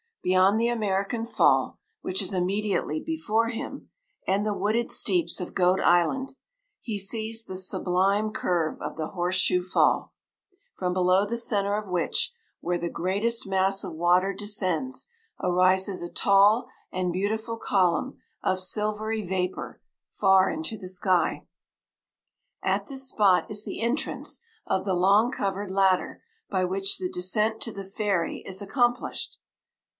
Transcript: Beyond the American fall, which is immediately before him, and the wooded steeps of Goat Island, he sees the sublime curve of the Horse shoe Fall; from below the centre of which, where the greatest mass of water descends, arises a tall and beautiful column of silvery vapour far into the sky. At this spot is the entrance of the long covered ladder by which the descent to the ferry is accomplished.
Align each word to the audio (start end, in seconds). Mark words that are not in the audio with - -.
Beyond 0.23 0.59
the 0.59 0.67
American 0.67 1.25
fall, 1.25 1.79
which 2.01 2.21
is 2.21 2.33
immediately 2.33 2.99
before 2.99 3.49
him, 3.49 3.89
and 4.27 4.43
the 4.45 4.53
wooded 4.53 4.91
steeps 4.91 5.39
of 5.39 5.55
Goat 5.55 5.79
Island, 5.79 6.35
he 6.79 6.97
sees 6.99 7.45
the 7.45 7.57
sublime 7.57 8.29
curve 8.31 8.79
of 8.81 8.97
the 8.97 9.09
Horse 9.09 9.35
shoe 9.35 9.63
Fall; 9.63 10.13
from 10.75 10.93
below 10.93 11.25
the 11.25 11.37
centre 11.37 11.75
of 11.75 11.89
which, 11.89 12.33
where 12.61 12.77
the 12.79 12.89
greatest 12.89 13.47
mass 13.47 13.83
of 13.83 13.93
water 13.93 14.33
descends, 14.33 15.07
arises 15.41 16.01
a 16.03 16.09
tall 16.09 16.67
and 16.91 17.11
beautiful 17.13 17.57
column 17.57 18.17
of 18.43 18.59
silvery 18.59 19.21
vapour 19.23 19.81
far 20.11 20.49
into 20.49 20.77
the 20.77 20.89
sky. 20.89 21.47
At 22.63 22.87
this 22.87 23.09
spot 23.09 23.49
is 23.49 23.65
the 23.65 23.81
entrance 23.81 24.39
of 24.67 24.83
the 24.85 24.95
long 24.95 25.31
covered 25.31 25.69
ladder 25.71 26.23
by 26.49 26.63
which 26.63 26.97
the 26.97 27.09
descent 27.09 27.59
to 27.61 27.71
the 27.71 27.85
ferry 27.85 28.43
is 28.47 28.61
accomplished. 28.63 29.37